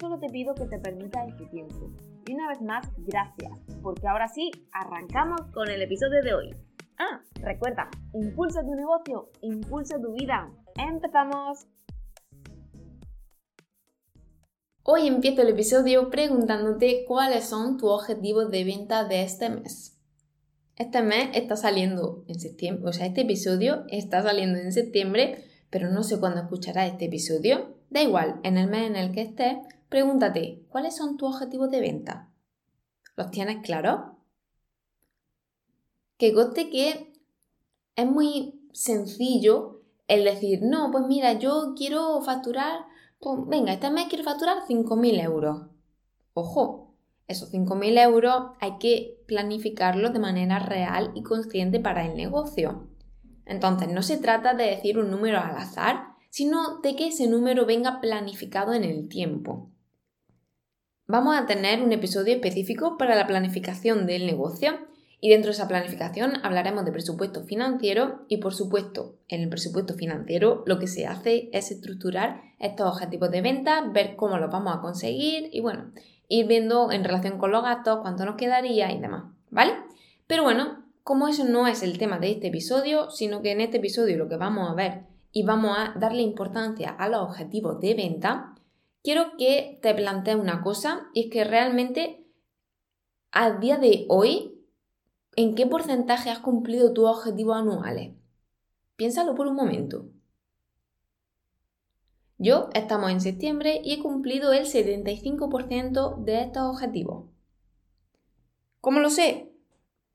[0.00, 1.92] solo te pido que te permitas este tiempo.
[2.26, 6.56] Y una vez más, gracias, porque ahora sí, arrancamos con el episodio de hoy.
[6.98, 10.50] Ah, recuerda, impulsa tu negocio, impulsa tu vida.
[10.76, 11.66] ¡Empezamos!
[14.82, 19.98] Hoy empiezo el episodio preguntándote cuáles son tus objetivos de venta de este mes.
[20.76, 25.90] Este mes está saliendo en septiembre, o sea, este episodio está saliendo en septiembre, pero
[25.90, 27.76] no sé cuándo escucharás este episodio.
[27.90, 29.58] Da igual, en el mes en el que estés,
[29.90, 32.30] pregúntate cuáles son tus objetivos de venta.
[33.16, 34.00] ¿Los tienes claros?
[36.20, 37.14] que coste que
[37.96, 42.80] es muy sencillo el decir, no, pues mira, yo quiero facturar,
[43.18, 45.62] pues venga, este mes quiero facturar 5.000 euros.
[46.34, 46.94] Ojo,
[47.26, 52.90] esos 5.000 euros hay que planificarlos de manera real y consciente para el negocio.
[53.46, 57.64] Entonces, no se trata de decir un número al azar, sino de que ese número
[57.64, 59.70] venga planificado en el tiempo.
[61.12, 64.78] Vamos a tener un episodio específico para la planificación del negocio
[65.20, 69.94] y dentro de esa planificación hablaremos de presupuesto financiero y por supuesto en el presupuesto
[69.94, 74.72] financiero lo que se hace es estructurar estos objetivos de venta, ver cómo los vamos
[74.72, 75.90] a conseguir y bueno,
[76.28, 79.72] ir viendo en relación con los gastos cuánto nos quedaría y demás, ¿vale?
[80.28, 83.78] Pero bueno, como eso no es el tema de este episodio, sino que en este
[83.78, 87.94] episodio lo que vamos a ver y vamos a darle importancia a los objetivos de
[87.94, 88.54] venta,
[89.02, 92.26] quiero que te plantees una cosa y es que realmente
[93.32, 94.60] a día de hoy
[95.36, 98.12] ¿En qué porcentaje has cumplido tus objetivos anuales?
[98.96, 100.06] Piénsalo por un momento.
[102.36, 107.26] Yo estamos en septiembre y he cumplido el 75% de estos objetivos.
[108.80, 109.52] ¿Cómo lo sé?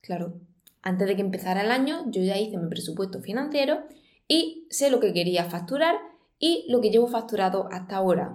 [0.00, 0.34] Claro,
[0.82, 3.82] antes de que empezara el año yo ya hice mi presupuesto financiero
[4.28, 5.96] y sé lo que quería facturar
[6.38, 8.34] y lo que llevo facturado hasta ahora.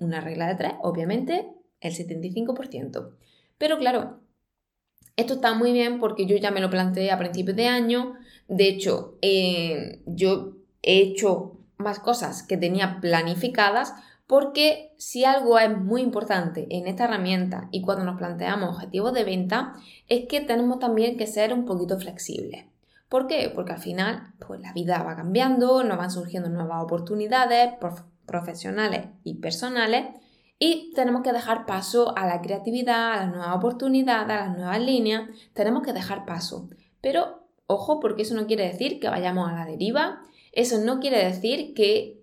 [0.00, 1.48] Una regla de tres, obviamente,
[1.80, 3.10] el 75%.
[3.58, 4.20] Pero claro,
[5.16, 8.14] esto está muy bien porque yo ya me lo planteé a principios de año.
[8.48, 13.94] De hecho, eh, yo he hecho más cosas que tenía planificadas
[14.26, 19.24] porque si algo es muy importante en esta herramienta y cuando nos planteamos objetivos de
[19.24, 19.74] venta
[20.08, 22.64] es que tenemos también que ser un poquito flexibles.
[23.08, 23.50] ¿Por qué?
[23.52, 27.72] Porque al final pues la vida va cambiando, nos van surgiendo nuevas oportunidades
[28.30, 30.06] profesionales y personales
[30.60, 34.80] y tenemos que dejar paso a la creatividad, a las nuevas oportunidades, a las nuevas
[34.80, 35.28] líneas.
[35.52, 36.68] Tenemos que dejar paso.
[37.00, 40.20] Pero ojo, porque eso no quiere decir que vayamos a la deriva.
[40.52, 42.22] Eso no quiere decir que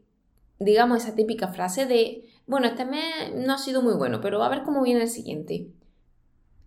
[0.60, 4.50] digamos esa típica frase de, bueno, este mes no ha sido muy bueno, pero a
[4.50, 5.68] ver cómo viene el siguiente.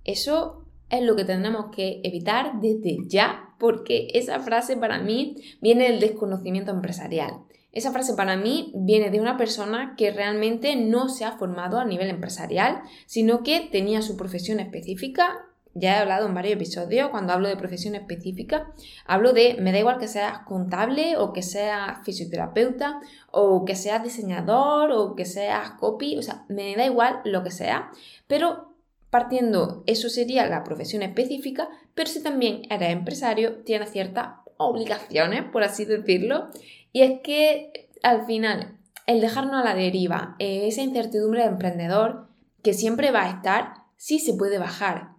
[0.05, 5.85] Eso es lo que tenemos que evitar desde ya, porque esa frase para mí viene
[5.85, 7.45] del desconocimiento empresarial.
[7.73, 11.85] Esa frase para mí viene de una persona que realmente no se ha formado a
[11.85, 15.47] nivel empresarial, sino que tenía su profesión específica.
[15.75, 18.73] Ya he hablado en varios episodios, cuando hablo de profesión específica,
[19.07, 23.01] hablo de, me da igual que seas contable o que seas fisioterapeuta
[23.31, 27.53] o que seas diseñador o que seas copy, o sea, me da igual lo que
[27.53, 27.93] sea,
[28.27, 28.70] pero
[29.11, 35.63] partiendo, eso sería la profesión específica, pero si también eres empresario, tienes ciertas obligaciones, por
[35.63, 36.49] así decirlo,
[36.93, 42.29] y es que al final, el dejarnos a la deriva, esa incertidumbre de emprendedor
[42.63, 45.11] que siempre va a estar, sí se puede bajar.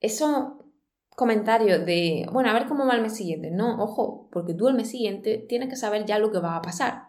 [0.00, 0.64] Eso
[1.16, 3.50] comentarios de, bueno, a ver cómo va el mes siguiente.
[3.50, 6.62] No, ojo, porque tú el mes siguiente tienes que saber ya lo que va a
[6.62, 7.08] pasar.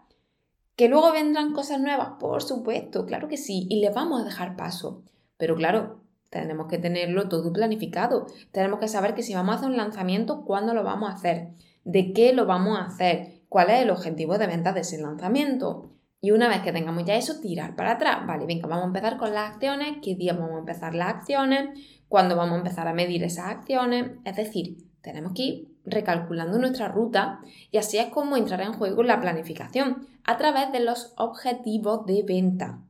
[0.76, 4.56] Que luego vendrán cosas nuevas, por supuesto, claro que sí, y les vamos a dejar
[4.56, 5.02] paso.
[5.38, 8.26] Pero claro, tenemos que tenerlo todo planificado.
[8.52, 11.48] Tenemos que saber que si vamos a hacer un lanzamiento, cuándo lo vamos a hacer,
[11.84, 15.90] de qué lo vamos a hacer, cuál es el objetivo de venta de ese lanzamiento.
[16.20, 18.26] Y una vez que tengamos ya eso, tirar para atrás.
[18.26, 21.78] Vale, venga, vamos a empezar con las acciones, qué día vamos a empezar las acciones,
[22.08, 24.12] cuándo vamos a empezar a medir esas acciones.
[24.24, 27.40] Es decir, tenemos que ir recalculando nuestra ruta
[27.70, 32.24] y así es como entrará en juego la planificación a través de los objetivos de
[32.24, 32.80] venta.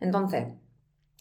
[0.00, 0.48] Entonces,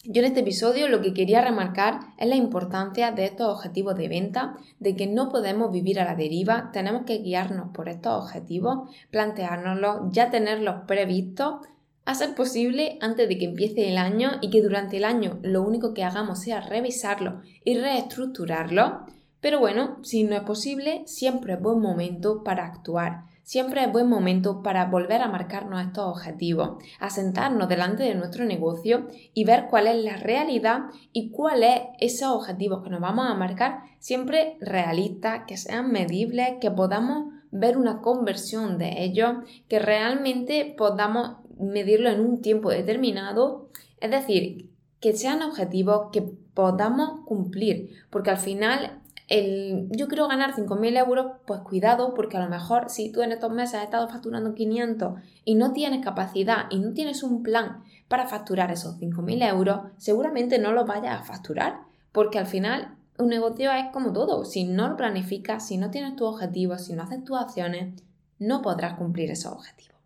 [0.05, 4.07] yo en este episodio lo que quería remarcar es la importancia de estos objetivos de
[4.07, 8.89] venta, de que no podemos vivir a la deriva, tenemos que guiarnos por estos objetivos,
[9.11, 11.67] planteárnoslos, ya tenerlos previstos
[12.05, 15.61] a ser posible antes de que empiece el año y que durante el año lo
[15.61, 19.05] único que hagamos sea revisarlo y reestructurarlo.
[19.41, 23.25] Pero bueno, si no es posible, siempre es buen momento para actuar.
[23.49, 28.45] Siempre es buen momento para volver a marcarnos estos objetivos, a sentarnos delante de nuestro
[28.45, 30.81] negocio y ver cuál es la realidad
[31.13, 36.57] y cuál es esos objetivos que nos vamos a marcar, siempre realistas, que sean medibles,
[36.61, 39.37] que podamos ver una conversión de ellos,
[39.67, 44.69] que realmente podamos medirlo en un tiempo determinado, es decir,
[44.99, 46.21] que sean objetivos que
[46.53, 52.41] podamos cumplir, porque al final el, yo quiero ganar 5.000 euros, pues cuidado, porque a
[52.41, 56.65] lo mejor si tú en estos meses has estado facturando 500 y no tienes capacidad
[56.71, 61.23] y no tienes un plan para facturar esos 5.000 euros, seguramente no los vayas a
[61.23, 61.81] facturar,
[62.11, 66.15] porque al final un negocio es como todo, si no lo planificas, si no tienes
[66.15, 68.01] tus objetivos, si no haces tus acciones,
[68.39, 69.99] no podrás cumplir esos objetivos.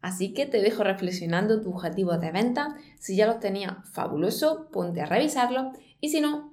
[0.00, 2.76] Así que te dejo reflexionando tus objetivos de venta.
[2.98, 6.52] Si ya los tenías, fabuloso, ponte a revisarlos y si no,